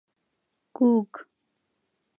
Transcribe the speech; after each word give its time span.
کوږ 0.75 1.11